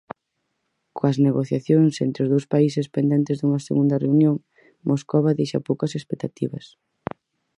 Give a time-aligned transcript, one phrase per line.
[0.97, 4.35] Coas negociacións entre os dous países pendentes dunha segunda reunión,
[4.89, 6.65] Moscova deixa poucas expectativas.